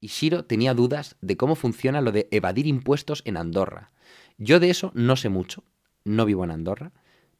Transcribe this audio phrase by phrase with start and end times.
[0.00, 3.90] Y Shiro tenía dudas de cómo funciona lo de evadir impuestos en Andorra.
[4.36, 5.64] Yo de eso no sé mucho,
[6.04, 6.92] no vivo en Andorra,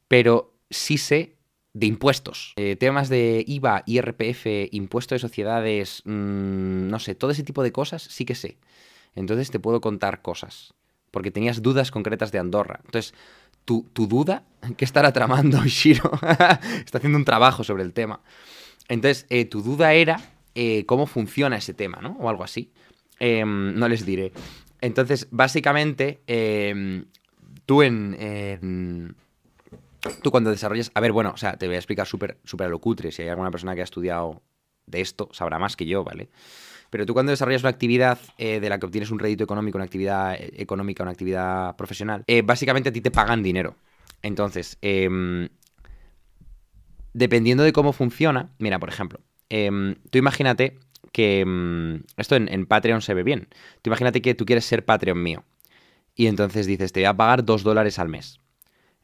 [0.07, 1.37] pero sí sé
[1.73, 2.53] de impuestos.
[2.57, 7.71] Eh, temas de IVA, IRPF, impuesto de sociedades, mm, no sé, todo ese tipo de
[7.71, 8.57] cosas sí que sé.
[9.15, 10.73] Entonces te puedo contar cosas,
[11.11, 12.81] porque tenías dudas concretas de Andorra.
[12.85, 13.13] Entonces,
[13.65, 14.43] tu, duda,
[14.77, 16.11] ¿qué estará tramando Shiro?
[16.85, 18.21] Está haciendo un trabajo sobre el tema.
[18.87, 20.19] Entonces, eh, tu duda era
[20.61, 22.17] eh, cómo funciona ese tema, ¿no?
[22.19, 22.69] O algo así.
[23.17, 24.33] Em, no les diré.
[24.81, 27.05] Entonces, básicamente, em,
[27.65, 29.15] tú en,
[30.21, 30.91] Tú cuando desarrollas...
[30.93, 32.69] A ver, bueno, o sea, te voy a explicar súper super.
[33.11, 34.41] Si hay alguna persona que ha estudiado
[34.85, 36.29] de esto, sabrá más que yo, ¿vale?
[36.89, 39.85] Pero tú cuando desarrollas una actividad eh, de la que obtienes un rédito económico, una
[39.85, 43.75] actividad eh, económica, una actividad profesional, básicamente a ti te pagan dinero.
[44.21, 45.49] Entonces, em,
[47.13, 50.77] dependiendo de cómo funciona, mira, por ejemplo, Em, tú imagínate
[51.11, 51.41] que...
[51.41, 53.47] Em, esto en, Patreon se ve bien.
[53.81, 55.43] Tú imagínate que tú quieres ser Patreon mío.
[56.15, 58.39] Y entonces dices, te voy a pagar dos dólares al mes.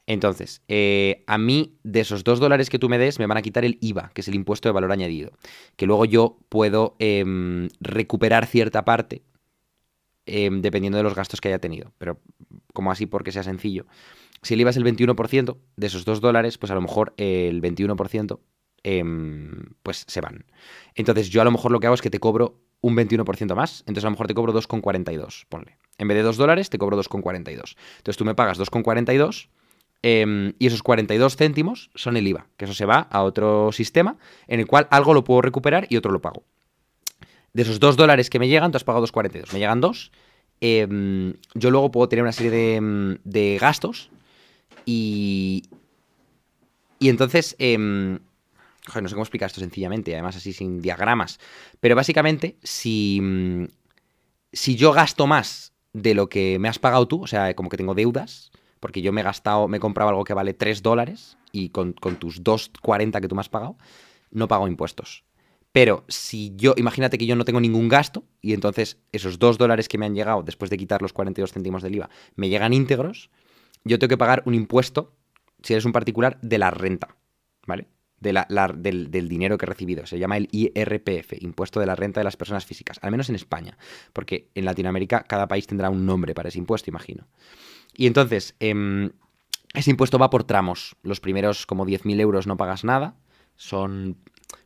[0.08, 3.42] Entonces, eh, a mí de esos dos dólares que tú me des me van a
[3.42, 5.32] quitar el IVA, que es el impuesto de valor añadido,
[5.78, 9.24] que luego yo puedo em, recuperar cierta parte
[10.28, 12.20] dependiendo de los gastos que haya tenido, pero
[12.74, 13.86] como así porque sea sencillo.
[14.42, 17.62] Si el IVA es el 21% de esos dos dólares, pues a lo mejor el
[17.62, 18.40] 21%
[18.88, 20.46] Em, pues se van.
[20.94, 23.80] Entonces yo a lo mejor lo que hago es que te cobro un 21% más,
[23.88, 25.80] entonces a lo mejor te cobro 2,42, ponle.
[25.98, 27.76] En vez de 2 dólares, te cobro 2,42.
[27.98, 29.50] Entonces tú me pagas 2,42
[30.04, 34.20] em, y esos 42 céntimos son el IVA, que eso se va a otro sistema
[34.46, 36.44] en el cual algo lo puedo recuperar y otro lo pago.
[37.54, 39.52] De esos 2 dólares que me llegan, tú has pagado 2,42.
[39.52, 40.12] Me llegan 2.
[40.62, 44.12] Em, yo luego puedo tener una serie de, de gastos
[44.86, 45.64] y,
[47.00, 47.56] y entonces
[48.88, 51.40] Joder, no sé cómo explicar esto sencillamente, además así sin diagramas.
[51.80, 53.66] Pero básicamente, si, mm,
[54.54, 57.78] si yo gasto más de lo que me has pagado tú, o sea, como que
[57.78, 61.38] tengo deudas, porque yo me he gastado, me he comprado algo que vale 3 dólares
[61.52, 63.78] y con, tus 2,40 que tú me has pagado,
[64.32, 65.24] no pago impuestos.
[65.72, 69.88] Pero si yo, imagínate que yo no tengo ningún gasto y entonces esos 2 dólares
[69.88, 73.30] que me han llegado después de quitar los 42 céntimos del IVA me llegan íntegros,
[73.84, 75.16] yo tengo que pagar un impuesto,
[75.64, 77.16] si eres un particular, de la renta,
[77.66, 77.88] ¿vale?
[78.34, 80.06] Del, dinero que he recibido.
[80.06, 83.36] Se llama el IRPF, Impuesto de la Renta de las Personas Físicas, al menos en
[83.36, 83.78] España,
[84.14, 87.28] porque en Latinoamérica cada país tendrá un nombre para ese impuesto, imagino.
[87.96, 89.12] Y entonces, em,
[89.74, 90.96] ese impuesto va por tramos.
[91.04, 93.16] Los primeros como 10.000 euros no pagas nada,
[93.56, 94.18] son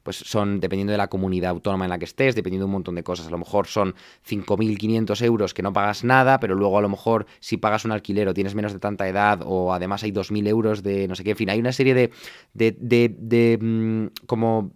[0.03, 2.95] pues son, dependiendo de la comunidad autónoma en la que estés, dependiendo de un montón
[2.95, 3.27] de cosas.
[3.27, 3.95] A lo mejor son
[4.27, 8.27] 5.500 euros que no pagas nada, pero luego a lo mejor si pagas un alquiler
[8.27, 11.31] o tienes menos de tanta edad o además hay 2.000 euros de no sé qué,
[11.31, 12.11] en fin, hay una serie de,
[12.53, 14.73] de, de, mm, como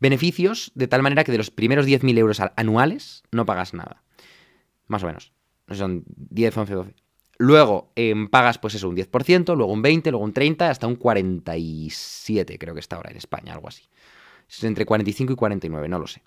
[0.00, 4.02] beneficios de tal manera que de los primeros 10.000 euros anuales no pagas nada.
[4.86, 5.32] Más o menos.
[5.72, 6.94] Son 10, 11, 12.
[7.38, 10.98] Luego em, pagas, pues eso, un 10%, luego un 20%, luego un 30%, hasta un
[10.98, 13.84] 47%, creo que está ahora en España, algo así.
[14.62, 16.22] Entre 45 y 49, no lo sé.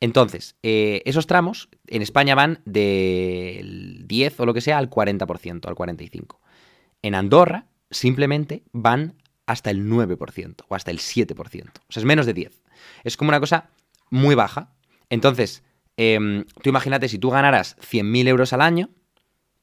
[0.00, 5.68] Entonces, eh, esos tramos en España van del 10 o lo que sea al 40%,
[5.68, 6.38] al 45%.
[7.02, 9.14] En Andorra simplemente van
[9.46, 11.34] hasta el 9% o hasta el 7%.
[11.36, 12.62] O sea, es menos de 10.
[13.04, 13.70] Es como una cosa
[14.10, 14.72] muy baja.
[15.10, 15.62] Entonces,
[15.96, 18.90] em, tú imagínate si tú ganaras 100.000 euros al año,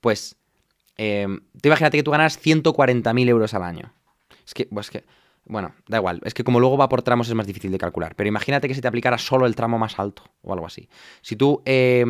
[0.02, 0.38] pues
[0.98, 3.94] em, tú imagínate que tú ganaras 140.000 euros al año.
[4.46, 5.04] Es que, pues que
[5.50, 6.20] bueno, da igual.
[6.24, 8.16] Es que como luego va por tramos es más difícil de calcular.
[8.16, 10.90] Pero imagínate que se te aplicara solo el tramo más alto o algo así.
[11.22, 12.04] Si tú eh,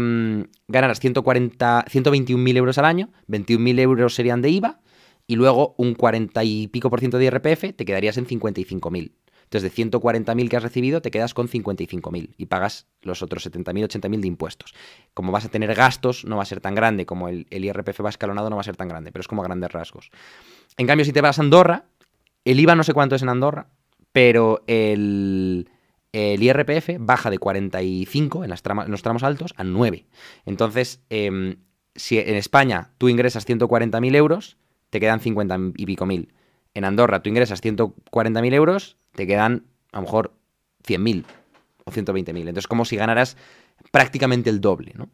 [0.68, 4.80] ganaras 140, 121.000 euros al año, 21.000 euros serían de IVA
[5.28, 9.12] y luego un 40 y pico por ciento de IRPF, te quedarías en 55.000.
[9.44, 13.88] Entonces, de 140.000 que has recibido, te quedas con 55.000 y pagas los otros 70.000,
[13.88, 14.74] 80.000 de impuestos.
[15.14, 18.04] Como vas a tener gastos, no va a ser tan grande, como el, el, IRPF
[18.04, 20.12] va escalonado, no va a ser tan grande, pero es como a grandes rasgos.
[20.76, 21.86] En cambio, si te vas a Andorra,
[22.52, 23.68] el IVA no sé cuánto es en Andorra,
[24.12, 25.70] pero el,
[26.14, 28.62] IRPF baja de 45 en, los
[29.02, 30.06] tramos altos a 9.
[30.46, 31.58] Entonces, em,
[31.96, 34.58] si en España tú ingresas 140.000 euros,
[34.90, 36.34] te quedan 50 y pico mil.
[36.74, 40.34] En Andorra tú ingresas 140.000 euros, te quedan a lo mejor
[40.88, 41.26] 100.000
[41.86, 42.40] o 120.000.
[42.40, 43.38] Entonces, como si ganaras
[43.92, 45.10] prácticamente el doble, ¿no?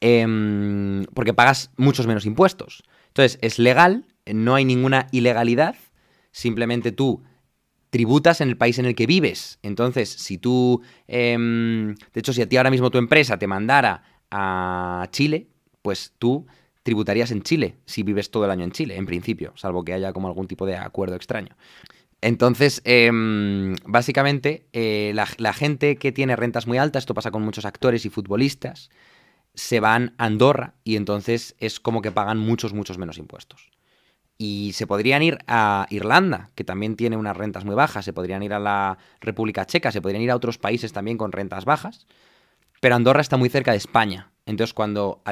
[0.00, 2.82] Em, porque pagas muchos menos impuestos.
[3.08, 5.76] Entonces, es legal, no hay ninguna ilegalidad,
[6.34, 7.22] simplemente tú
[7.90, 9.60] tributas en el país en el que vives.
[9.62, 14.02] Entonces, si tú, em, de hecho, si a ti ahora mismo tu empresa te mandara
[14.32, 15.46] a Chile,
[15.80, 16.44] pues tú
[16.82, 20.12] tributarías en Chile si vives todo el año en Chile, en principio, salvo que haya
[20.12, 21.56] como algún tipo de acuerdo extraño.
[22.20, 27.42] Entonces, em, básicamente, eh, la, la gente que tiene rentas muy altas, esto pasa con
[27.42, 28.90] muchos actores y futbolistas,
[29.54, 33.73] se van a Andorra y entonces es como que pagan muchos, muchos menos impuestos.
[34.36, 38.42] Y se podrían ir a Irlanda, que también tiene unas rentas muy bajas, se podrían
[38.42, 42.06] ir a la República Checa, se podrían ir a otros países también con rentas bajas,
[42.80, 44.32] pero Andorra está muy cerca de España.
[44.44, 45.22] Entonces, cuando,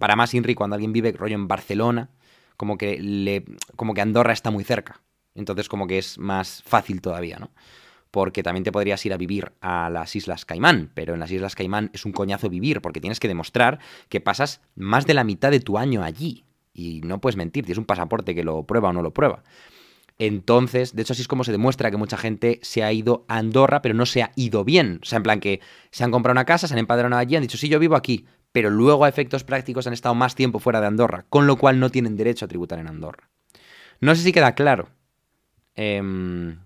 [0.00, 2.10] para más Inri, cuando alguien vive rollo en Barcelona,
[2.56, 3.44] como que, le,
[3.76, 5.02] como que Andorra está muy cerca.
[5.34, 7.50] Entonces, como que es más fácil todavía, ¿no?
[8.10, 11.54] Porque también te podrías ir a vivir a las Islas Caimán, pero en las Islas
[11.54, 13.78] Caimán es un coñazo vivir, porque tienes que demostrar
[14.08, 16.44] que pasas más de la mitad de tu año allí.
[16.72, 19.42] Y no puedes mentir, tienes un pasaporte que lo prueba o no lo prueba.
[20.18, 23.38] Entonces, de hecho, así es como se demuestra que mucha gente se ha ido a
[23.38, 25.00] Andorra, pero no se ha ido bien.
[25.02, 25.60] O sea, en plan que
[25.90, 28.26] se han comprado una casa, se han empadronado allí, han dicho, sí, yo vivo aquí,
[28.52, 31.80] pero luego a efectos prácticos han estado más tiempo fuera de Andorra, con lo cual
[31.80, 33.30] no tienen derecho a tributar en Andorra.
[34.00, 34.90] No sé si queda claro.
[35.74, 36.58] Em,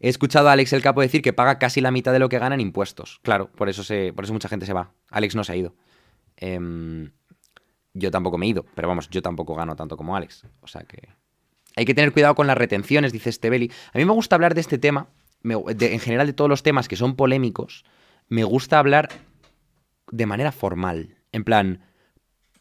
[0.00, 2.38] he escuchado a Alex el Capo decir que paga casi la mitad de lo que
[2.38, 3.20] gana en impuestos.
[3.22, 4.92] Claro, por eso, se, por eso mucha gente se va.
[5.10, 5.74] Alex no se ha ido.
[6.36, 7.10] Em,
[7.94, 10.44] yo tampoco me he ido, pero vamos, yo tampoco gano tanto como Alex.
[10.60, 11.08] O sea que...
[11.76, 13.70] Hay que tener cuidado con las retenciones, dice Estebeli.
[13.92, 15.08] A mí me gusta hablar de este tema,
[15.44, 17.84] en general de todos los temas que son polémicos,
[18.28, 19.08] me gusta hablar
[20.10, 21.16] de manera formal.
[21.32, 21.84] En plan,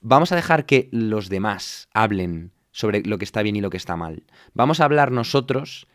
[0.01, 3.77] vamos a dejar que los demás hablen sobre lo que está bien y lo que
[3.77, 4.23] está mal.
[4.53, 5.87] Vamos a hablar nosotros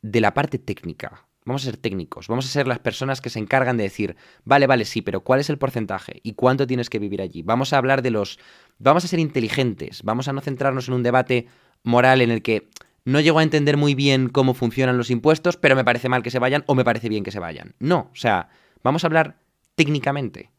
[0.00, 1.25] de la parte técnica.
[1.46, 4.66] Vamos a ser técnicos, vamos a ser las personas que se encargan de decir, vale,
[4.66, 6.20] vale, sí, pero ¿cuál es el porcentaje?
[6.24, 7.42] ¿Y cuánto tienes que vivir allí?
[7.42, 8.40] Vamos a hablar de los...
[8.78, 11.46] Vamos a ser inteligentes, vamos a no centrarnos en un debate
[11.84, 12.68] moral en el que
[13.04, 16.32] no llego a entender muy bien cómo funcionan los impuestos, pero me parece mal que
[16.32, 17.76] se vayan o me parece bien que se vayan.
[17.78, 18.48] No, o sea,
[18.82, 19.38] vamos a hablar
[19.76, 20.50] técnicamente,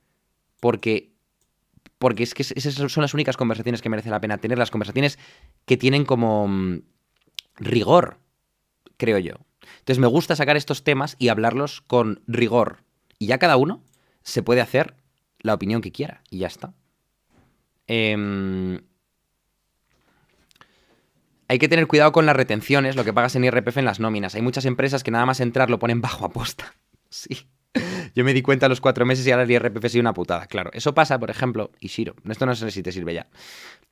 [0.61, 1.11] porque
[1.97, 5.19] porque es que esas son las únicas conversaciones que merece la pena tener, las conversaciones
[5.65, 6.81] que tienen como mm,
[7.57, 8.19] rigor,
[8.97, 9.46] creo yo.
[9.79, 12.83] Entonces me gusta sacar estos temas y hablarlos con rigor.
[13.19, 13.83] Y ya cada uno
[14.23, 14.95] se puede hacer
[15.39, 16.21] la opinión que quiera.
[16.29, 16.73] Y ya está.
[17.87, 18.81] Eh,
[21.47, 24.35] hay que tener cuidado con las retenciones, lo que pagas en IRPF en las nóminas.
[24.35, 26.73] Hay muchas empresas que nada más entrar lo ponen bajo aposta.
[27.09, 27.47] Sí.
[28.15, 30.45] Yo me di cuenta a los cuatro meses y ahora el IRPF sido una putada.
[30.47, 32.15] Claro, eso pasa, por ejemplo, y Shiro.
[32.27, 33.27] Esto no sé si te sirve ya.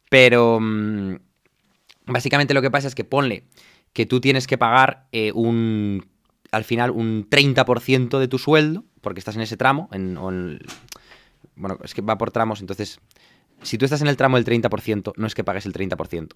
[0.10, 1.16] Pero mm,
[2.07, 3.45] básicamente lo que pasa es que ponle
[3.95, 6.06] que tú tienes que pagar eh, un
[6.51, 10.59] al final un 30% de tu sueldo, porque estás en ese tramo, en,
[11.56, 13.00] bueno, es que va por tramos, entonces,
[13.62, 16.33] si tú estás en el tramo del 30%, no es que pagues el 30%,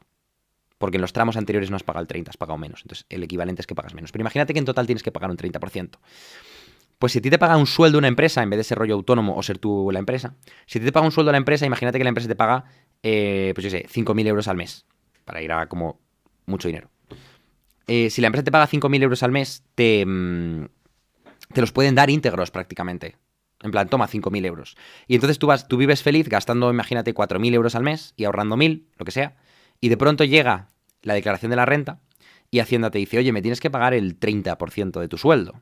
[0.78, 2.82] porque en los tramos anteriores no has pagado el 30, has pagado menos.
[2.82, 4.14] Entonces, el equivalente es que pagas menos.
[4.14, 6.00] Pero imagínate que en total tienes que pagar un 30%.
[6.98, 8.96] Pues si a ti te paga un sueldo una empresa, en vez de ser rollo
[8.96, 10.36] autónomo o ser tú la empresa,
[10.66, 12.64] si a ti te paga un sueldo la empresa, imagínate que la empresa te paga,
[13.04, 14.86] eh, pues yo sé, 5.000 euros al mes,
[15.26, 16.00] para ir a como
[16.46, 16.90] mucho dinero.
[17.90, 20.68] Eh, si la empresa te paga 5.000 euros al mes, te, mm,
[21.54, 23.18] te los pueden dar íntegros prácticamente.
[23.62, 24.78] En plan, toma 5.000 euros.
[25.08, 28.56] Y entonces tú, vas, tú vives feliz gastando, imagínate, 4.000 euros al mes y ahorrando
[28.56, 29.36] 1.000, lo que sea
[29.82, 30.70] y de pronto llega
[31.02, 32.00] la declaración de la renta
[32.52, 35.62] y Hacienda te dice, oye, me tienes que pagar el 30% de tu sueldo.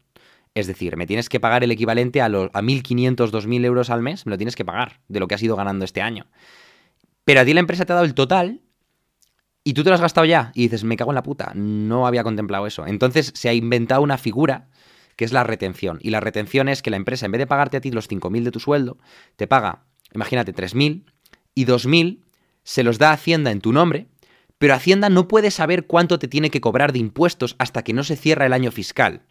[0.53, 4.01] Es decir, me tienes que pagar el equivalente a, los, a 1.500, 2.000 euros al
[4.01, 6.27] mes, me lo tienes que pagar de lo que has ido ganando este año.
[7.25, 8.61] Pero a ti la empresa te ha dado el total
[9.67, 12.07] y tú te lo has gastado ya y dices, me cago en la puta, no
[12.07, 12.87] había contemplado eso.
[12.87, 14.69] Entonces se ha inventado una figura
[15.17, 15.99] que es la retención.
[16.01, 18.43] Y la retención es que la empresa, en vez de pagarte a ti los 5.000
[18.45, 18.97] de tu sueldo,
[19.35, 19.83] te paga,
[20.13, 21.03] imagínate, 3.000
[21.53, 22.23] y 2.000
[22.63, 24.07] se los da Hacienda en tu nombre,
[24.57, 28.05] pero Hacienda no puede saber cuánto te tiene que cobrar de impuestos hasta que no
[28.05, 29.23] se cierra el año fiscal.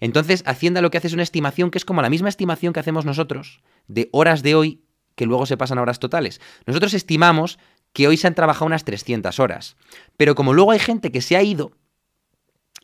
[0.00, 2.80] Entonces, Hacienda lo que hace es una estimación que es como la misma estimación que
[2.80, 4.80] hacemos nosotros de horas de hoy
[5.14, 6.40] que luego se pasan a horas totales.
[6.66, 7.58] Nosotros estimamos
[7.94, 9.76] que hoy se han trabajado unas 300 horas,
[10.18, 11.72] pero como luego hay gente que se ha ido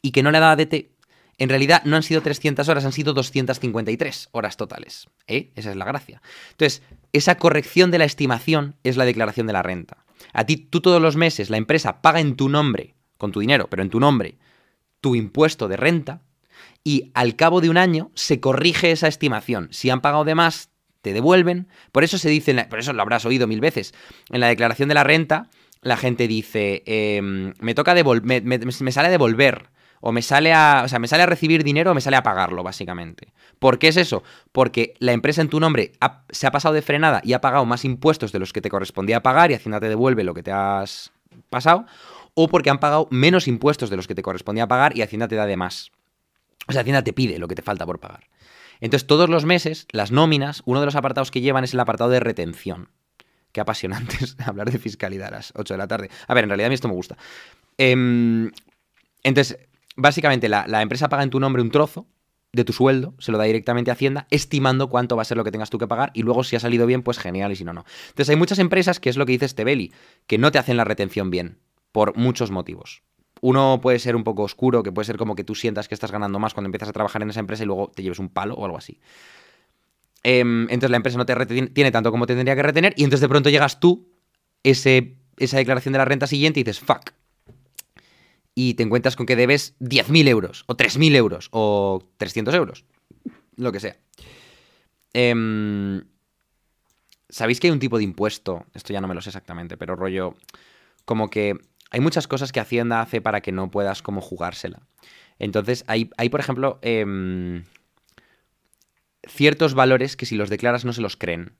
[0.00, 0.92] y que no le ha dado DT,
[1.36, 5.08] en realidad no han sido 300 horas, han sido 253 horas totales.
[5.26, 5.50] ¿eh?
[5.56, 6.22] Esa es la gracia.
[6.52, 10.04] Entonces, esa corrección de la estimación es la declaración de la renta.
[10.32, 13.68] A ti, tú todos los meses, la empresa paga en tu nombre, con tu dinero,
[13.68, 14.38] pero en tu nombre,
[15.00, 16.22] tu impuesto de renta,
[16.84, 19.68] y al cabo de un año se corrige esa estimación.
[19.72, 20.69] Si han pagado de más,
[21.02, 21.68] te devuelven.
[21.92, 23.94] Por eso se dice, por eso lo habrás oído mil veces,
[24.30, 25.48] en la declaración de la renta,
[25.82, 30.88] la gente dice, em, me toca devolver, me sale devolver o me sale a, o
[30.88, 33.32] sea, me sale a recibir dinero o me sale a pagarlo, básicamente.
[33.58, 34.22] ¿Por qué es eso?
[34.52, 35.92] Porque la empresa en tu nombre
[36.30, 39.22] se ha pasado de frenada y ha pagado más impuestos de los que te correspondía
[39.22, 41.12] pagar y Hacienda te devuelve lo que te has
[41.50, 41.84] pasado,
[42.34, 45.36] o porque han pagado menos impuestos de los que te correspondía pagar y Hacienda te
[45.36, 45.92] da de más.
[46.66, 48.24] O sea, Hacienda te pide lo que te falta por pagar.
[48.80, 52.10] Entonces, todos los meses, las nóminas, uno de los apartados que llevan es el apartado
[52.10, 52.88] de retención.
[53.52, 56.10] Qué apasionante es hablar de fiscalidad a las 8 de la tarde.
[56.26, 57.16] A ver, en realidad a mí esto me gusta.
[57.78, 58.50] Em,
[59.22, 59.58] entonces,
[59.96, 62.06] básicamente la, la empresa paga en tu nombre un trozo
[62.52, 65.44] de tu sueldo, se lo da directamente a Hacienda, estimando cuánto va a ser lo
[65.44, 67.64] que tengas tú que pagar y luego si ha salido bien, pues genial y si
[67.64, 67.84] no, no.
[68.08, 69.92] Entonces hay muchas empresas, que es lo que dice Belli,
[70.26, 71.58] que no te hacen la retención bien,
[71.92, 73.02] por muchos motivos.
[73.40, 76.12] Uno puede ser un poco oscuro, que puede ser como que tú sientas que estás
[76.12, 78.54] ganando más cuando empiezas a trabajar en esa empresa y luego te lleves un palo
[78.54, 79.00] o algo así.
[80.22, 83.22] Em, entonces la empresa no te retiene tanto como te tendría que retener y entonces
[83.22, 84.08] de pronto llegas tú,
[84.62, 87.12] ese, esa declaración de la renta siguiente y dices, fuck,
[88.54, 92.84] y te encuentras con que debes 10.000 euros, o 3.000 euros, o 300 euros,
[93.56, 93.96] lo que sea.
[95.14, 96.02] Em,
[97.30, 98.66] ¿Sabéis que hay un tipo de impuesto?
[98.74, 100.34] Esto ya no me lo sé exactamente, pero rollo,
[101.04, 101.58] como que
[101.90, 104.80] hay muchas cosas que Hacienda hace para que no puedas como jugársela.
[105.38, 107.64] Entonces, hay, hay por ejemplo, em,
[109.28, 111.52] ciertos valores que si los declaras no se los creen.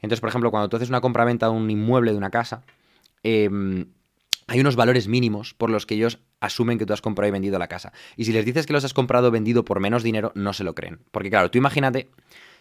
[0.00, 2.62] Entonces, por ejemplo, cuando tú haces una compra-venta de un inmueble, de una casa,
[3.24, 3.50] eh,
[4.48, 7.58] hay unos valores mínimos por los que ellos asumen que tú has comprado y vendido
[7.58, 7.92] la casa.
[8.16, 10.64] Y si les dices que los has comprado o vendido por menos dinero, no se
[10.64, 11.00] lo creen.
[11.10, 12.08] Porque claro, tú imagínate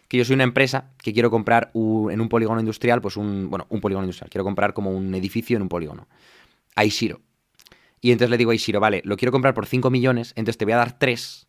[0.09, 3.67] que yo soy una empresa que quiero comprar en un polígono industrial, pues un, bueno,
[3.69, 6.07] un polígono industrial, quiero comprar como un edificio en un polígono.
[6.77, 6.83] A.
[7.99, 10.65] Y entonces le digo a Ishiro, vale, lo quiero comprar por 5 millones, entonces te
[10.65, 11.47] voy a dar 3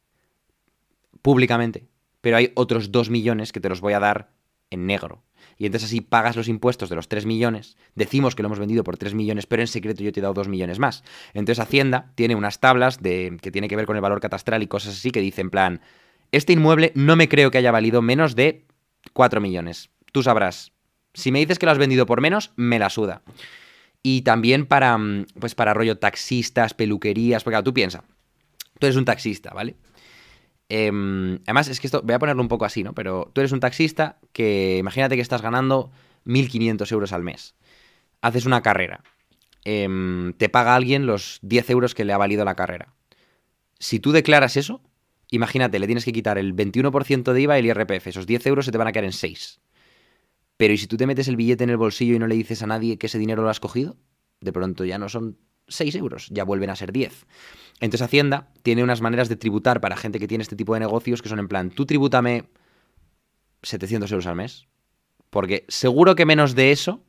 [1.23, 1.89] públicamente,
[2.21, 4.33] pero hay otros 2 millones que te los voy a dar
[4.71, 5.23] en negro
[5.59, 8.85] y entonces así pagas los impuestos de los 3 millones, decimos que lo hemos vendido
[8.85, 11.03] por 3 millones, pero en secreto yo te he dado 2 millones más.
[11.35, 14.69] Entonces Hacienda tiene unas tablas de, que tiene que ver con el valor catastral y
[14.69, 15.81] cosas así que dicen, en plan,
[16.31, 18.67] este inmueble no me creo que haya valido menos de
[19.13, 19.91] 4 millones.
[20.13, 20.73] Tú sabrás.
[21.15, 23.23] Si me dices que lo has vendido por menos, me la suda.
[24.03, 28.03] Y también para, mm, pues para rollo taxistas, peluquerías, porque claro, tú piensas,
[28.79, 29.77] tú eres un taxista, ¿vale?
[30.69, 32.95] Em, además, es que esto, voy a ponerlo un poco así, ¿no?
[32.95, 35.91] Pero tú eres un taxista que imagínate que estás ganando
[36.25, 37.55] 1.500 euros al mes.
[38.21, 39.03] Haces una carrera.
[39.65, 42.95] Em, te paga alguien los 10 euros que le ha valido la carrera.
[43.79, 44.83] Si tú declaras eso,
[45.31, 48.09] imagínate, le tienes que quitar el 21% de IVA y el IRPF.
[48.09, 49.61] Esos 10 euros se te van a quedar en 6.
[50.59, 52.63] Pero ¿y si tú te metes el billete en el bolsillo y no le dices
[52.63, 53.97] a nadie que ese dinero lo has cogido?
[54.41, 55.39] De pronto ya no son
[55.69, 57.27] 6 euros, ya vuelven a ser 10.
[57.81, 61.23] Entonces Hacienda tiene unas maneras de tributar para gente que tiene este tipo de negocios
[61.23, 62.49] que son en plan, tú tribútame
[63.63, 64.67] 700 euros al mes,
[65.31, 67.05] porque seguro que menos de eso,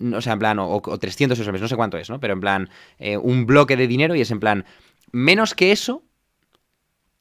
[0.00, 2.20] o sea, en plan, o, 300 euros al mes, no sé cuánto es, ¿no?
[2.20, 4.64] Pero en plan, eh, un bloque de dinero y es en plan,
[5.10, 6.04] menos que eso,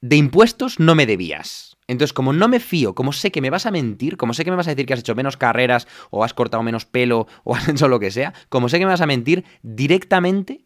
[0.02, 1.78] de impuestos no me debías.
[1.88, 4.52] Entonces, como no me fío, como sé que me vas a mentir, como sé que
[4.52, 7.56] me vas a decir que has hecho menos carreras o has cortado menos pelo o
[7.56, 10.66] has hecho lo que sea, como sé que me vas a mentir, directamente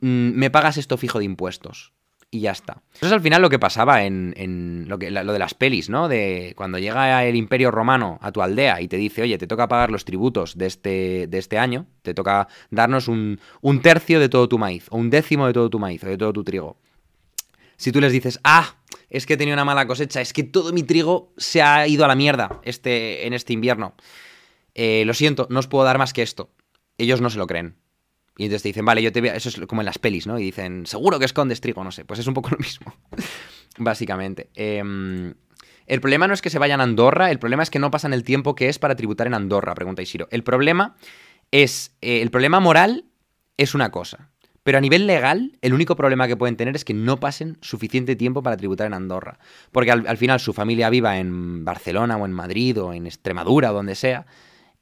[0.00, 1.92] mm, me pagas esto fijo de impuestos.
[2.30, 2.82] Y ya está.
[2.94, 6.08] Eso es al final lo que pasaba en, lo, de las pelis, ¿no?
[6.08, 9.68] De cuando llega el imperio romano a tu aldea y te dice, oye, te toca
[9.68, 14.28] pagar los tributos de este, de este año, te toca darnos un, un tercio de
[14.28, 16.76] todo tu maíz, o un décimo de todo tu maíz, o de todo tu trigo.
[17.84, 18.76] Si tú les dices, ah,
[19.10, 22.02] es que he tenido una mala cosecha, es que todo mi trigo se ha ido
[22.06, 23.94] a la mierda este, en este invierno.
[24.72, 26.50] Eh, lo siento, no os puedo dar más que esto.
[26.96, 27.76] Ellos no se lo creen.
[28.38, 30.38] Y entonces te dicen, vale, yo te voy Eso es como en las pelis, ¿no?
[30.38, 32.06] Y dicen, seguro que escondes trigo, no sé.
[32.06, 32.94] Pues es un poco lo mismo,
[33.76, 34.48] básicamente.
[34.54, 35.34] Em,
[35.86, 38.14] el problema no es que se vayan a Andorra, el problema es que no pasan
[38.14, 40.26] el tiempo que es para tributar en Andorra, pregunta Isiro.
[40.30, 40.96] El problema
[41.50, 43.04] es, eh, el problema moral
[43.58, 44.30] es una cosa.
[44.64, 48.16] Pero a nivel legal, el único problema que pueden tener es que no pasen suficiente
[48.16, 49.38] tiempo para tributar en Andorra.
[49.70, 53.74] Porque al, final su familia viva en Barcelona o en Madrid o en Extremadura o
[53.74, 54.26] donde sea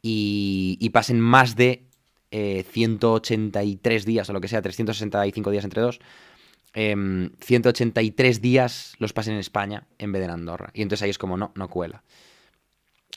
[0.00, 1.84] y, pasen más de
[2.30, 6.00] 183 eh, días o lo que sea, 365 días entre dos.
[6.74, 10.70] 183 em, días los pasen en España en vez de en Andorra.
[10.74, 12.04] Y entonces ahí es como, no, no cuela.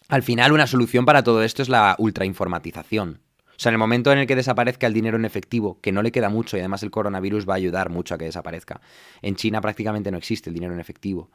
[0.08, 3.22] Al final, una solución para todo esto es la ultrainformatización.
[3.56, 6.02] O sea, en el momento en el que desaparezca el dinero en efectivo, que no
[6.02, 8.82] le queda mucho y además el coronavirus va a ayudar mucho a que desaparezca.
[9.22, 11.30] En China prácticamente no existe el dinero en efectivo.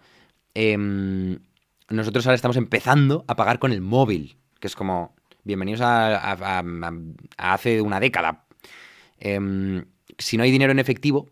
[0.55, 1.39] Em,
[1.89, 6.63] nosotros ahora estamos empezando a pagar con el móvil, que es como, bienvenidos a,
[7.39, 8.45] hace una década.
[9.19, 9.87] Em,
[10.19, 11.29] si no hay dinero en efectivo,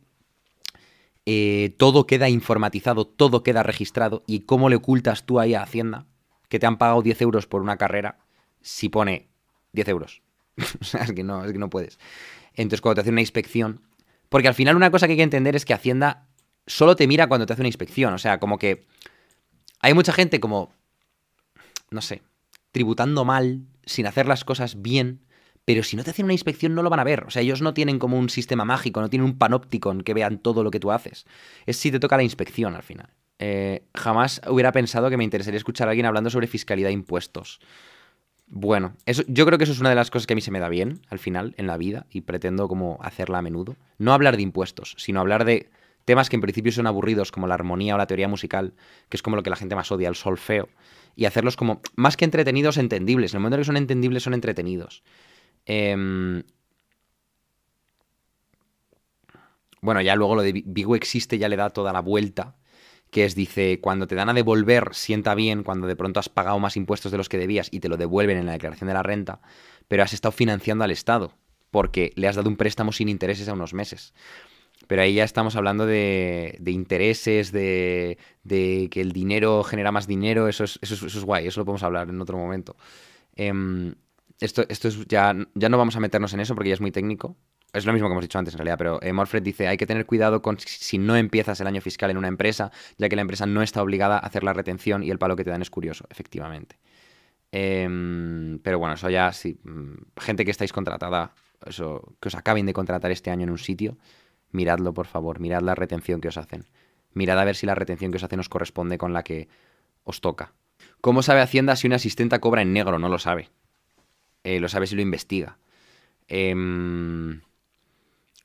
[1.27, 4.25] eh, todo queda informatizado, todo queda registrado.
[4.27, 6.07] ¿Y cómo le ocultas tú ahí a Hacienda
[6.49, 8.19] que te han pagado 10 euros por una carrera
[8.63, 9.29] si pone
[9.73, 10.23] 10 euros?
[10.81, 11.99] es que no, es que no puedes.
[12.55, 13.81] Entonces, cuando te hace una inspección.
[14.29, 16.27] Porque al final, una cosa que hay que entender es que Hacienda
[16.67, 18.13] solo te mira cuando te hace una inspección.
[18.15, 18.87] O sea, como que.
[19.81, 20.73] Hay mucha gente como.
[21.91, 22.23] No sé.
[22.73, 25.21] Tributando mal, sin hacer las cosas bien.
[25.65, 27.25] Pero si no te hacen una inspección, no lo van a ver.
[27.25, 30.15] O sea, ellos no tienen como un sistema mágico, no tienen un panóptico en que
[30.15, 31.27] vean todo lo que tú haces.
[31.67, 33.11] Es si te toca la inspección al final.
[33.39, 37.61] Eh, jamás hubiera pensado que me interesaría escuchar a alguien hablando sobre fiscalidad e impuestos
[38.51, 40.51] Bueno, eso, yo creo que eso es una de las cosas que a mí se
[40.51, 43.77] me da bien al final en la vida y pretendo como hacerla a menudo.
[43.99, 45.71] No hablar de impuestos, sino hablar de
[46.07, 48.73] temas que en principio son aburridos como la armonía o la teoría musical,
[49.11, 50.71] que es como lo que la gente más odia, el solfeo,
[51.15, 53.35] y hacerlos como más que entretenidos, entendibles.
[53.35, 55.03] En el momento en que son entendibles, son entretenidos.
[55.67, 56.43] Em,
[59.83, 62.57] bueno, ya luego lo de Vigo existe ya le da toda la vuelta
[63.11, 66.59] que es, dice, cuando te dan a devolver, sienta bien cuando de pronto has pagado
[66.59, 69.03] más impuestos de los que debías y te lo devuelven en la declaración de la
[69.03, 69.41] renta,
[69.89, 71.33] pero has estado financiando al Estado,
[71.71, 74.13] porque le has dado un préstamo sin intereses a unos meses.
[74.87, 80.65] Pero ahí ya estamos hablando de, intereses, de, que el dinero genera más dinero, eso
[80.65, 82.77] es, eso, es, guay, eso lo podemos hablar en otro momento.
[83.35, 83.95] Em,
[84.41, 86.93] esto, esto es ya, ya no vamos a meternos en eso porque ya es muy
[86.93, 87.37] técnico,
[87.73, 89.87] es lo mismo que hemos dicho antes en realidad, pero eh, Morfred dice, hay que
[89.87, 93.23] tener cuidado con si no empiezas el año fiscal en una empresa, ya que la
[93.23, 95.71] empresa no está obligada a hacer la retención y el palo que te dan es
[95.71, 96.79] curioso, efectivamente.
[97.53, 101.35] Em, pero bueno, eso ya, sí, mm, gente que estáis contratada,
[101.67, 103.99] eso, que os acaben de contratar este año en un sitio,
[104.51, 106.65] miradlo por favor, mirad la retención que os hacen.
[107.13, 109.49] Mirad a ver si la retención que os hacen os corresponde con la que
[110.05, 110.53] os toca.
[111.01, 112.99] ¿Cómo sabe Hacienda si una asistenta cobra en negro?
[112.99, 113.51] No lo sabe.
[114.45, 115.59] Eh, lo sabe si lo investiga.
[116.29, 116.55] Eh,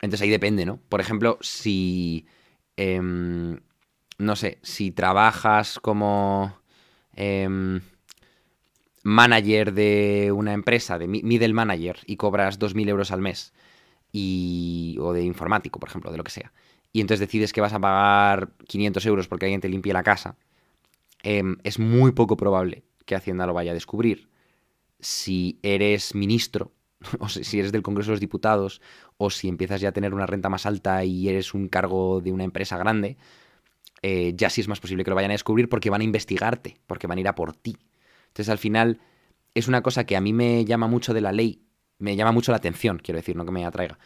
[0.03, 0.81] entonces ahí depende, ¿no?
[0.89, 2.25] Por ejemplo, si...
[2.75, 3.57] Em,
[4.17, 6.57] no sé, si trabajas como
[7.15, 7.79] em,
[9.03, 13.53] manager de una empresa, de middle manager, y cobras 2.000 euros al mes,
[14.12, 16.51] y, o de informático, por ejemplo, de lo que sea,
[16.91, 20.36] y entonces decides que vas a pagar 500 euros porque alguien te limpie la casa,
[21.24, 24.29] em, es muy poco probable que Hacienda lo vaya a descubrir.
[25.00, 26.74] Si eres ministro
[27.19, 28.81] o si eres del Congreso de los Diputados,
[29.17, 32.31] o si empiezas ya a tener una renta más alta y eres un cargo de
[32.31, 33.17] una empresa grande,
[34.01, 36.77] eh, ya sí es más posible que lo vayan a descubrir porque van a investigarte,
[36.88, 37.77] porque van a ir a por ti.
[38.27, 39.00] Entonces al final
[39.53, 41.63] es una cosa que a mí me llama mucho de la ley,
[42.00, 43.98] me llama mucho la atención, quiero decir, no que me atraiga,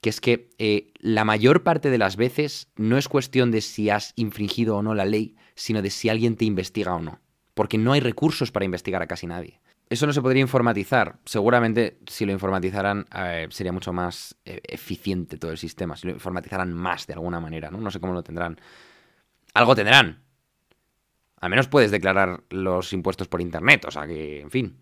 [0.00, 3.90] que es que eh, la mayor parte de las veces no es cuestión de si
[3.90, 7.20] has infringido o no la ley, sino de si alguien te investiga o no.
[7.54, 9.60] Porque no hay recursos para investigar a casi nadie.
[9.88, 11.18] Eso no se podría informatizar.
[11.24, 15.96] Seguramente si lo informatizaran eh, sería mucho más eh, eficiente todo el sistema.
[15.96, 17.78] Si lo informatizaran más de alguna manera, ¿no?
[17.78, 18.58] No sé cómo lo tendrán.
[19.52, 20.22] Algo tendrán.
[21.40, 23.84] Al menos puedes declarar los impuestos por internet.
[23.84, 24.78] O sea que, en fin,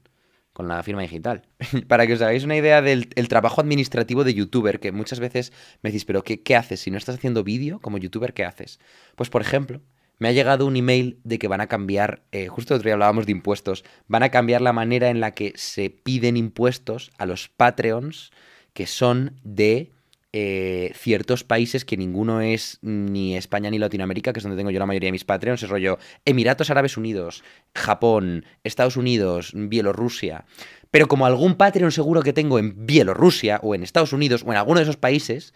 [0.52, 1.42] con la firma digital.
[1.88, 5.90] Para que os hagáis una idea del trabajo administrativo de youtuber, que muchas veces me
[5.90, 6.80] decís, pero ¿qué, qué haces?
[6.80, 8.78] Si no estás haciendo vídeo como youtuber, ¿qué haces?
[9.16, 9.80] Pues por ejemplo,
[10.22, 12.94] me ha llegado un email de que van a cambiar, eh, justo el otro día
[12.94, 17.26] hablábamos de impuestos, van a cambiar la manera en la que se piden impuestos a
[17.26, 18.30] los Patreons
[18.72, 19.90] que son de
[20.32, 24.78] eh, ciertos países que ninguno es ni España ni Latinoamérica, que es donde tengo yo
[24.78, 27.42] la mayoría de mis Patreons, es rollo Emiratos Árabes Unidos,
[27.74, 30.44] Japón, Estados Unidos, Bielorrusia.
[30.92, 34.58] Pero como algún Patreon seguro que tengo en Bielorrusia o en Estados Unidos o en
[34.58, 35.52] alguno de esos países,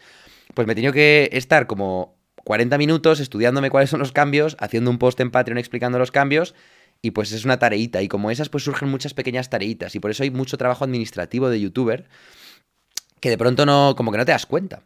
[0.54, 4.88] pues me he tenido que estar como 40 minutos estudiándome cuáles son los cambios, haciendo
[4.88, 6.54] un post en Patreon explicando los cambios
[7.02, 8.02] y pues es una tareita.
[8.02, 9.96] Y como esas pues surgen muchas pequeñas tareitas.
[9.96, 12.04] Y por eso hay mucho trabajo administrativo de youtuber
[13.18, 14.84] que de pronto no, como que no te das cuenta,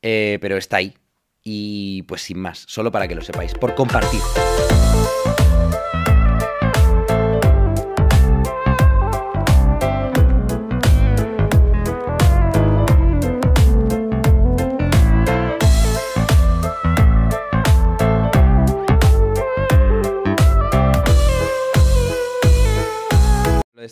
[0.00, 0.94] eh, pero está ahí.
[1.42, 4.22] Y pues sin más, solo para que lo sepáis, por compartir.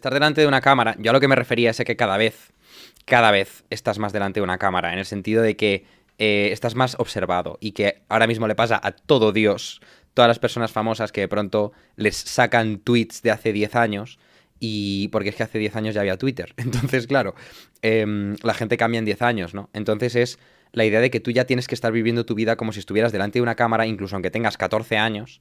[0.02, 2.52] Estar delante de una cámara, yo a lo que me refería es que cada vez,
[3.04, 5.86] cada vez estás más delante de una cámara, en el sentido de que
[6.18, 9.80] eh, estás más observado y que ahora mismo le pasa a todo Dios,
[10.12, 14.18] todas las personas famosas que de pronto les sacan tweets de hace 10 años
[14.58, 16.52] y porque es que hace 10 años ya había Twitter.
[16.56, 17.36] Entonces, claro,
[17.80, 19.70] em, la gente cambia en 10 años, ¿no?
[19.72, 20.40] Entonces es
[20.72, 23.12] la idea de que tú ya tienes que estar viviendo tu vida como si estuvieras
[23.12, 25.40] delante de una cámara, incluso aunque tengas 14 años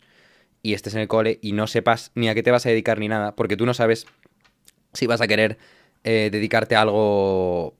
[0.62, 3.00] y estés en el cole y no sepas ni a qué te vas a dedicar
[3.00, 4.06] ni nada, porque tú no sabes
[4.94, 5.58] si vas a querer
[6.04, 7.76] eh, dedicarte a algo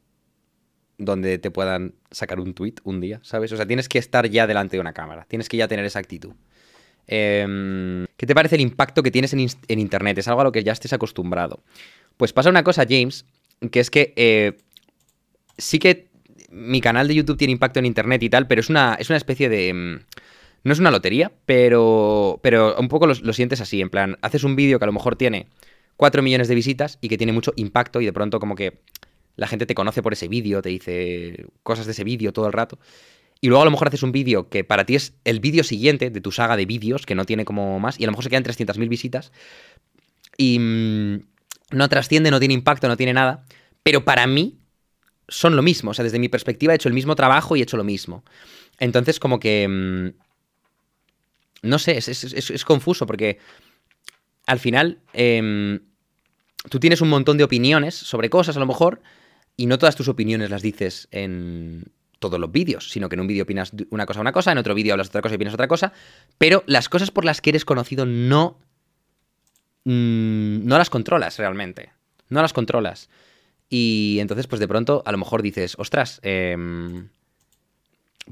[0.98, 3.52] donde te puedan sacar un tweet un día, ¿sabes?
[3.52, 6.00] O sea, tienes que estar ya delante de una cámara, tienes que ya tener esa
[6.00, 6.34] actitud.
[7.08, 10.20] Em, ¿Qué te parece el impacto que tienes en, Internet?
[10.20, 11.64] Es algo a lo que ya estés acostumbrado.
[12.18, 13.26] Pues pasa una cosa, James,
[13.72, 14.58] que es que eh,
[15.58, 16.10] sí que
[16.52, 19.18] mi canal de YouTube tiene impacto en Internet y tal, pero es una, es una
[19.18, 19.70] especie de...
[19.70, 20.00] Em,
[20.64, 24.56] no es una lotería, pero, pero un poco lo sientes así, en plan, haces un
[24.56, 25.48] vídeo que a lo mejor tiene
[25.98, 28.82] 4 millones de visitas y que tiene mucho impacto y de pronto como que
[29.36, 32.54] la gente te conoce por ese vídeo, te dice cosas de ese vídeo todo el
[32.54, 32.80] rato.
[33.40, 36.10] Y luego a lo mejor haces un vídeo que para ti es el vídeo siguiente
[36.12, 38.30] de tu saga de vídeos, que no tiene como más, y a lo mejor se
[38.30, 39.32] quedan 300.000 visitas.
[40.38, 40.60] Y,
[41.72, 43.44] no trasciende, no tiene impacto, no tiene nada,
[43.84, 44.60] pero para mí
[45.28, 45.92] son lo mismo.
[45.92, 48.24] O sea, desde mi perspectiva he hecho el mismo trabajo y he hecho lo mismo.
[48.80, 49.68] Entonces, como que...
[49.68, 50.10] mm,
[51.64, 53.38] no sé, es- es- es confuso porque
[54.52, 55.80] al final em,
[56.70, 59.02] tú tienes un montón de opiniones sobre cosas a lo mejor
[59.56, 61.86] y no todas tus opiniones las dices en
[62.20, 64.76] todos los vídeos, sino que en un vídeo opinas una cosa una cosa, en otro
[64.76, 65.94] vídeo hablas otra cosa y opinas otra cosa,
[66.38, 68.60] pero las cosas por las que eres conocido no
[69.86, 71.94] mm, no las controlas realmente,
[72.28, 73.10] no las controlas.
[73.70, 77.08] Y entonces pues de pronto a lo mejor dices, ostras, em,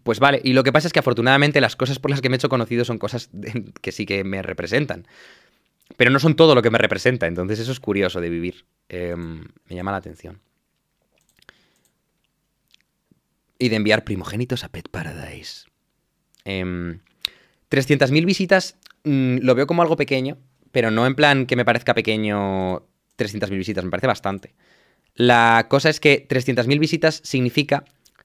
[0.03, 2.35] pues vale, y lo que pasa es que afortunadamente las cosas por las que me
[2.35, 3.29] he hecho conocido son cosas
[3.81, 5.07] que sí que me representan.
[5.97, 8.65] Pero no son todo lo que me representa, entonces eso es curioso de vivir.
[8.87, 10.39] Em, me llama la atención.
[13.57, 15.65] Y de enviar primogénitos a Pet Paradise.
[16.45, 16.99] Em,
[17.69, 20.37] 300.000 visitas mm, lo veo como algo pequeño,
[20.71, 24.55] pero no en plan que me parezca pequeño 300.000 visitas, me parece bastante.
[25.15, 27.83] La cosa es que 300.000 visitas significa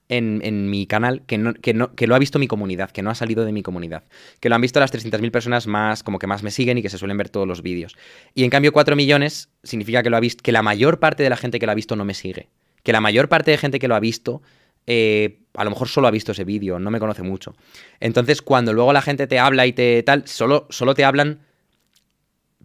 [0.09, 3.01] en, en mi canal que, no, que, no, que lo ha visto mi comunidad, que
[3.01, 4.03] no ha salido de mi comunidad.
[4.39, 6.89] Que lo han visto las 300.000 personas más, como que más me siguen y que
[6.89, 7.95] se suelen ver todos los vídeos.
[8.33, 11.29] Y en cambio 4 millones significa que, lo ha visto, que la mayor parte de
[11.29, 12.49] la gente que lo ha visto no me sigue.
[12.83, 14.41] Que la mayor parte de gente que lo ha visto
[14.87, 17.55] eh, a lo mejor solo ha visto ese vídeo, no me conoce mucho.
[17.99, 21.39] Entonces, cuando luego la gente te habla y te tal, solo, solo te hablan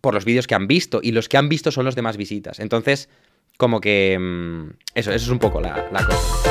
[0.01, 2.17] por los vídeos que han visto, y los que han visto son los de más
[2.17, 2.59] visitas.
[2.61, 3.09] Entonces,
[3.57, 4.19] como que...
[4.19, 6.50] mm, eso, eso es un poco la, la cosa.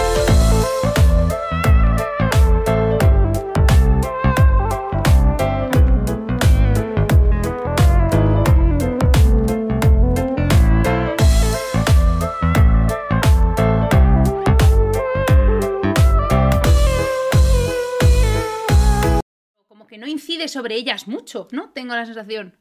[20.49, 21.69] Sobre ellas mucho, ¿no?
[21.71, 22.57] Tengo la sensación.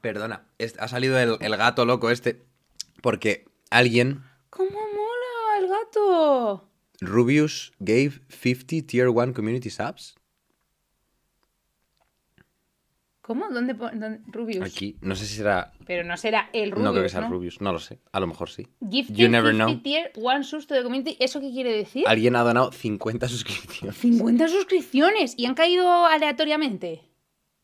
[0.00, 2.44] Perdona, es- ha salido el, el gato loco este,
[3.02, 6.68] porque alguien, ¿Cómo mola el gato?
[7.00, 10.14] Rubius, gave 50 Tier 1 Community Subs.
[13.20, 13.48] ¿Cómo?
[13.48, 13.74] ¿Dónde,
[14.26, 14.62] Rubius?
[14.62, 15.72] Aquí, no sé si será...
[15.86, 17.30] Pero no será el Rubius, no creo que sea ¿no?
[17.30, 18.68] Rubius, no lo sé, a lo mejor sí.
[18.90, 19.82] Gifted You never 50 know.
[19.82, 21.16] tier, one susto de community.
[21.18, 22.04] ¿Eso qué quiere decir?
[22.06, 23.96] Alguien ha donado 50 suscripciones.
[23.96, 27.00] 50 suscripciones y han caído aleatoriamente.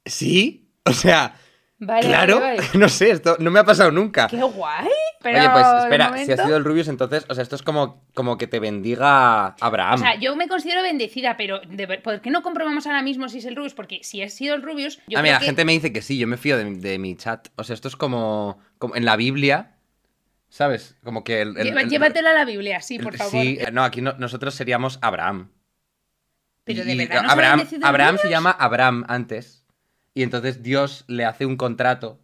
[0.04, 0.70] ¿Sí?
[0.84, 1.34] O sea,
[1.82, 2.68] Vale, claro, vale, vale.
[2.78, 4.26] no sé, esto no me ha pasado nunca.
[4.28, 4.88] ¡Qué guay!
[5.22, 7.62] Pero, Oye, pues espera, si momento- ha sido el Rubius, entonces, o sea, esto es
[7.62, 9.94] como, como que te bendiga Abraham.
[9.94, 13.38] O sea, yo me considero bendecida, pero de ¿por qué no comprobamos ahora mismo si
[13.38, 13.74] es el Rubius?
[13.74, 15.92] Porque si ha sido el Rubius, yo ah, creo mira, la que- gente me dice
[15.92, 17.48] que sí, yo me fío de, de mi chat.
[17.56, 19.76] O sea, esto es como, como en la Biblia,
[20.48, 20.96] ¿sabes?
[21.04, 21.56] Como que el...
[21.58, 23.32] el- Lleva- el- Llévatelo a la Biblia, sí, el- por favor.
[23.32, 25.50] Sí, no, aquí no- nosotros seríamos Abraham.
[26.64, 29.59] Pero de Y verdad, ¿no Abraham, Abraham se llama Abraham antes.
[30.14, 32.20] Y entonces Dios le hace un contrato,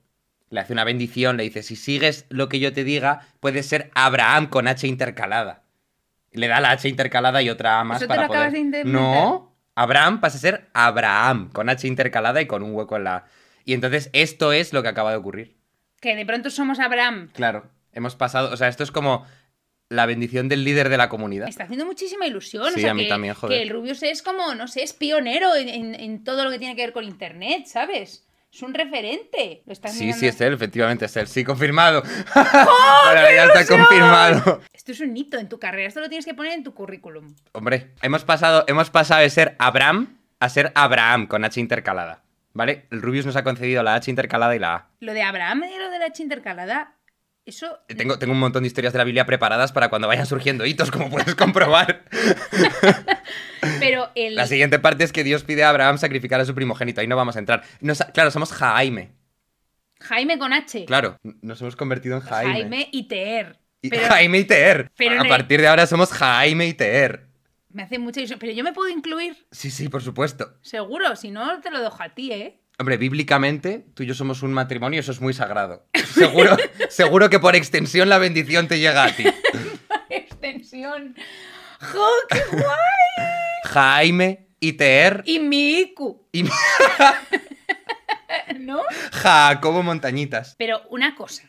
[0.51, 3.91] le hace una bendición, le dice, si sigues lo que yo te diga, puedes ser
[3.95, 5.63] Abraham con H intercalada.
[6.33, 8.85] Le da la H intercalada y otra A más ¿Eso te para lo acabas de?
[8.85, 13.17] No, Abraham pasa a ser Abraham con H intercalada y con un hueco en la
[13.17, 13.25] A.
[13.65, 15.57] Y entonces esto es lo que acaba de ocurrir.
[16.01, 17.31] Que de pronto somos Abraham.
[17.33, 19.25] Claro, hemos pasado, o sea, esto es como
[19.89, 21.45] la bendición del líder de la comunidad.
[21.45, 22.67] Me está haciendo muchísima ilusión.
[22.73, 23.57] Sí, o sea, a mí que, también, joder.
[23.59, 26.59] Que el Rubius es como, no sé, es pionero en, en- en todo lo que
[26.59, 28.25] tiene que ver con Internet, ¿sabes?
[28.53, 29.63] Es un referente.
[29.67, 31.27] Lo estás Sí, mirando- sí, es él, efectivamente es él.
[31.29, 32.03] Sí, confirmado.
[32.35, 34.61] Bueno, ya está confirmado.
[34.73, 35.89] Esto es un hito en tu carrera.
[35.89, 37.35] Esto lo tienes que poner en tu currículum.
[37.53, 42.23] Hombre, hemos pasado, hemos pasado de ser Abraham a ser Abraham con H intercalada.
[42.53, 42.87] ¿Vale?
[42.91, 44.89] El Rubius nos ha concedido la H intercalada y la A.
[45.01, 46.95] Lo de Abraham y lo de la H intercalada,
[47.47, 47.79] eso...
[47.89, 50.91] Tengo, tengo un montón de historias de la Biblia preparadas para cuando vayan surgiendo hitos,
[50.91, 52.05] como puedes comprobar.
[53.81, 54.35] Pero el...
[54.35, 57.01] La siguiente parte es que Dios pide a Abraham sacrificar a su primogénito.
[57.01, 57.63] Ahí no vamos a entrar.
[57.81, 59.13] Nos- claro, somos Jaime.
[60.01, 60.85] Jaime con H.
[60.85, 62.53] Claro, nos hemos convertido en Jaime.
[62.53, 63.59] Jaime y Teer.
[63.89, 64.91] Pero Jaime y Teer.
[64.97, 67.27] pero a el- partir de ahora somos Jaime y Teer.
[67.71, 68.39] me hace mucha ilusión.
[68.39, 70.59] Pero yo me puedo incluir, Sí, sí, por supuesto.
[70.63, 71.17] seguro.
[71.17, 72.61] Si no, te lo dejo a ti, ¿eh?
[72.79, 75.87] Hombre, bíblicamente, tú y yo somos un matrimonio, eso es muy sagrado.
[76.13, 76.57] Seguro,
[76.91, 79.25] seguro que por extensión la bendición te llega a ti.
[80.11, 81.17] Extensión.
[81.81, 83.31] ¡Jo, qué guay!
[83.65, 86.01] Jaime y Teer Y mi IQ,
[86.33, 86.43] y
[88.61, 88.83] ¿no?
[89.13, 90.55] Jacobo Montañitas.
[90.59, 91.49] Pero una cosa,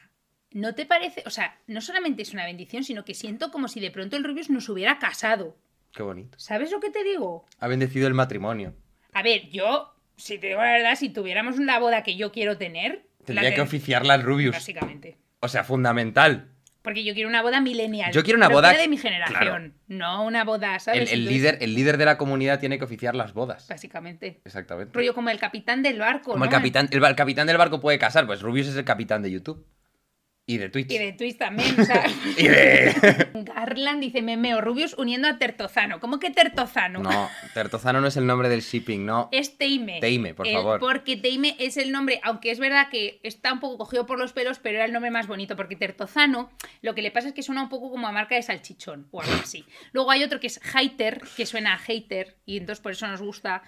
[0.52, 1.24] ¿no te parece?
[1.26, 4.24] O sea, no solamente es una bendición, sino que siento como si de pronto el
[4.24, 5.58] Rubius nos hubiera casado.
[5.92, 6.40] Qué bonito.
[6.40, 7.46] ¿Sabes lo que te digo?
[7.60, 8.74] Ha bendecido el matrimonio.
[9.14, 12.58] A ver, yo, si te digo la verdad, si tuviéramos una boda que yo quiero
[12.58, 14.54] tener, Tendría la que oficiarla al Rubius.
[14.56, 15.18] Básicamente.
[15.40, 16.50] O sea, fundamental.
[16.82, 18.14] Porque yo quiero una boda millennial.
[18.14, 19.74] Yo quiero una boda- de mi generación.
[19.88, 21.12] No una boda, ¿sabes?
[21.12, 23.68] El, líder, el líder de la comunidad tiene que oficiar las bodas.
[23.68, 24.40] Básicamente.
[24.46, 24.94] Exactamente.
[24.94, 26.32] Rollo como el capitán del barco.
[26.32, 29.22] Como el capitán, el, el capitán del barco puede casar, pues Rubius es el capitán
[29.22, 29.66] de YouTube.
[30.50, 30.90] Y de Twitch.
[30.90, 32.06] Y de Twitch también, o sea.
[32.38, 36.00] Y de- Garland dice Memeo Rubius uniendo a Tertozano.
[36.00, 37.00] ¿Cómo que Tertozano?
[37.02, 39.28] No, Tertozano no es el nombre del shipping, no.
[39.34, 40.00] Es Teime.
[40.00, 40.80] Teime, por El- favor.
[40.80, 44.32] Porque Teime es el nombre, aunque es verdad que está un poco cogido por los
[44.32, 45.58] pelos, pero era el nombre más bonito.
[45.58, 46.50] Porque Tertozano,
[46.82, 49.22] lo que le pasa es que suena un poco como a marca de salchichón o
[49.22, 49.66] algo así.
[49.92, 53.22] Luego hay otro que es Hater, que suena a hater, y entonces por eso nos
[53.22, 53.64] gusta.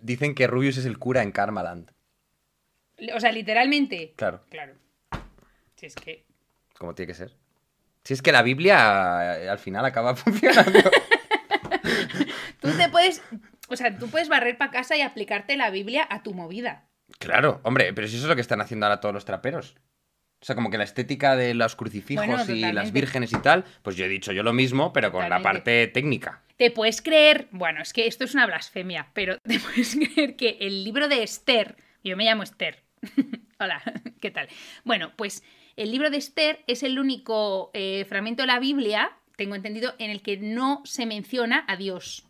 [0.00, 1.90] Dicen que Rubius es el cura en Karmaland.
[3.12, 4.12] O sea, literalmente.
[4.16, 4.74] Claro, Claro.
[5.82, 6.24] Si es que.
[6.78, 7.34] como tiene que ser.
[8.04, 10.78] Si es que la Biblia eh, al final acaba funcionando.
[12.60, 13.20] Tú te puedes.
[13.66, 16.84] O sea, tú puedes barrer para casa y aplicarte la Biblia a tu movida.
[17.18, 19.74] claro, hombre, pero si eso es lo que están haciendo ahora todos los traperos.
[20.40, 23.64] O sea, como que la estética de los crucifijos Bueno, y las vírgenes y tal,
[23.82, 26.42] pues yo he dicho yo lo mismo, pero con la parte técnica.
[26.56, 30.58] Te puedes creer, bueno, es que esto es una blasfemia, pero te puedes creer que
[30.60, 32.84] el libro de Esther, yo me llamo Esther.
[33.58, 33.82] Hola,
[34.20, 34.48] ¿qué tal?
[34.84, 35.42] Bueno, pues
[35.76, 40.10] el libro de Esther es el único eh, fragmento de la Biblia, tengo entendido, en
[40.10, 42.26] el que no se menciona a Dios.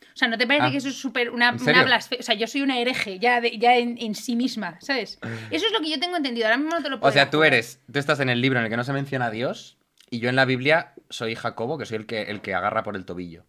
[0.00, 2.20] O sea, ¿no te parece Ah, que eso es súper una, blasfemia?
[2.20, 5.18] O sea, yo soy una hereje ya, de- ya en, en sí misma, ¿sabes?
[5.50, 6.46] Eso es lo que yo tengo entendido.
[6.46, 8.58] Ahora mismo no te lo puedo O sea, tú eres, tú estás en el libro
[8.58, 9.76] en el que no se menciona a Dios,
[10.08, 12.96] y yo en la Biblia soy Jacobo, que soy el que, el que agarra por
[12.96, 13.44] el tobillo.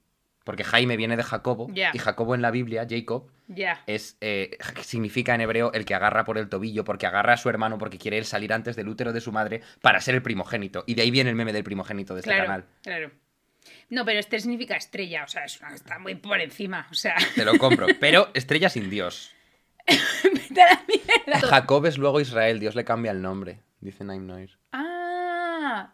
[0.48, 3.30] Porque Jaime viene de Jacobo, y Jacobo en la Biblia, Jacob,
[3.86, 7.50] es, eh, significa en hebreo el que agarra por el tobillo, porque agarra a su
[7.50, 10.86] hermano porque quiere él salir antes del útero de su madre para ser el primogénito.
[10.88, 12.66] Y de ahí viene el meme del primogénito de este Claro, canal.
[12.82, 13.12] claro.
[13.90, 17.16] No, pero Esther significa estrella, o sea, es una- está muy por encima, o sea,
[17.36, 17.88] Te lo compro.
[18.00, 19.34] Pero estrella sin Dios.
[20.24, 21.46] vete a la mierda.
[21.46, 24.58] Jacob es luego Israel, Dios le cambia el nombre, dice Nine Noir.
[24.72, 25.94] Ah,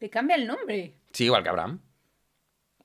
[0.00, 0.94] le cambia el nombre.
[1.12, 1.80] Sí, igual que Abraham.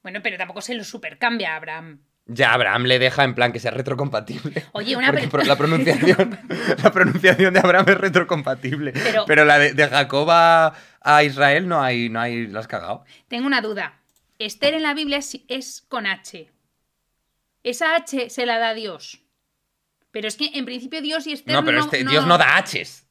[0.01, 2.01] Bueno, pero tampoco se lo supercambia a Abraham.
[2.25, 4.63] Ya Abraham le deja en plan que sea retrocompatible.
[4.73, 6.39] Oye, una Porque la pronunciación,
[6.83, 8.91] la pronunciación de Abraham es retrocompatible.
[8.91, 12.67] Pero- Pero, la de, de Jacob a, a Israel no hay, no hay, la has
[12.67, 13.03] cagado.
[13.27, 13.99] Tengo una duda.
[14.37, 16.51] Esther en la Biblia es, es con H.
[17.63, 19.21] Esa H se la da Dios.
[20.11, 22.57] Pero es que en principio Dios y Esther No, pero no, este, Dios no da
[22.59, 23.05] H's.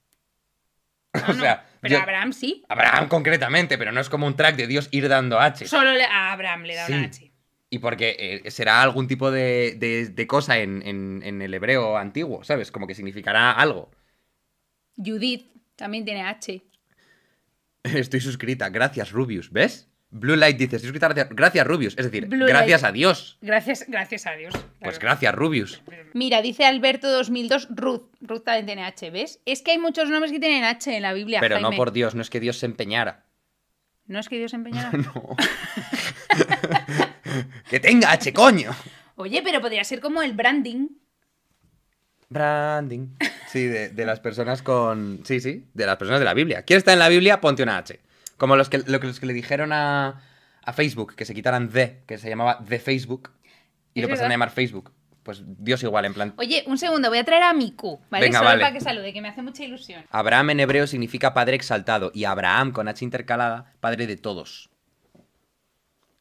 [1.28, 2.64] o sea, pero yo- Abraham sí.
[2.68, 5.68] Abraham concretamente, pero no es como un track de Dios ir dando H's.
[5.68, 6.92] Solo le- a Abraham le da Sí.
[6.92, 7.32] una H.
[7.70, 11.96] Y porque eh, será algún tipo de, de- de cosa en, en- en el hebreo
[11.98, 12.70] antiguo, ¿sabes?
[12.72, 13.90] Como que significará algo.
[14.96, 16.62] Judith también tiene H.
[17.84, 19.87] Estoy suscrita, gracias Rubius, ¿ves?
[20.10, 21.94] Blue Light dice, estoy suscrita, gracias, gracias Rubius.
[21.98, 22.90] Es decir, Blue gracias Light.
[22.90, 23.38] a Dios.
[23.42, 24.54] Gracias, gracias a Dios.
[24.80, 25.82] Pues gracias Rubius.
[26.14, 28.08] Mira, dice Alberto 2002, Ruth.
[28.20, 29.40] Ruth también tiene H, ¿ves?
[29.44, 31.40] Es que hay muchos nombres que tienen H en la Biblia.
[31.40, 33.24] Pero no por Dios, no es que Dios se empeñara.
[34.06, 34.90] ¿No es que Dios se empeñara?
[34.96, 35.36] No.
[37.70, 38.74] que tenga H, coño.
[39.16, 40.88] Oye, pero podría ser como el branding.
[42.30, 43.08] Branding.
[43.48, 45.20] Sí, de, de las personas con.
[45.24, 46.62] Sí, sí, de las personas de la Biblia.
[46.62, 47.40] ¿Quieres estar en la Biblia?
[47.40, 47.98] Ponte una H.
[48.38, 50.22] Como los que, lo que- los que le dijeron a,
[50.62, 53.30] a Facebook que se quitaran The, que se llamaba The Facebook,
[53.94, 54.92] y lo pasaron a llamar Facebook.
[55.24, 56.32] Pues Dios igual, en plan.
[56.38, 58.24] Oye, un segundo, voy a traer a Miku, ¿vale?
[58.26, 58.62] Venga, Solo vale.
[58.62, 60.02] para que salude, que me hace mucha ilusión.
[60.10, 64.70] Abraham en hebreo significa padre exaltado, y Abraham con H intercalada, padre de todos.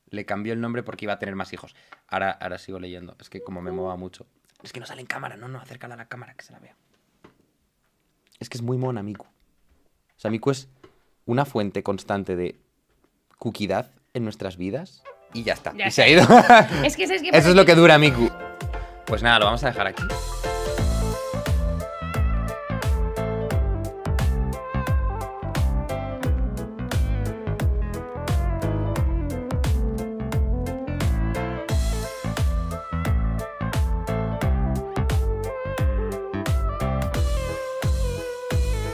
[0.09, 1.75] Le cambió el nombre porque iba a tener más hijos.
[2.07, 3.15] Ahora, ahora sigo leyendo.
[3.19, 4.25] Es que como me mueva mucho.
[4.63, 6.59] Es que no sale en cámara, no, no, acércala a la cámara que se la
[6.59, 6.75] vea.
[8.39, 9.25] Es que es muy mona, Miku.
[9.25, 10.67] O sea, Miku es
[11.27, 12.55] una fuente constante de
[13.37, 15.03] cuquidad en nuestras vidas.
[15.33, 15.73] Y ya está.
[15.77, 16.23] Ya y se ha ido.
[16.83, 18.31] Es que, ¿sabes qué Eso es lo que dura, Miku.
[19.05, 20.03] Pues nada, lo vamos a dejar aquí.